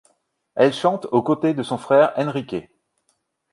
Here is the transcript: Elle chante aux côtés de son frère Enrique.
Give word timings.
Elle 0.55 0.73
chante 0.73 1.05
aux 1.11 1.21
côtés 1.21 1.53
de 1.53 1.61
son 1.61 1.77
frère 1.77 2.11
Enrique. 2.17 2.55